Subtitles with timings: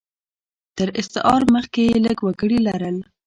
[0.77, 2.97] تر استعمار مخکې یې لږ وګړي لرل.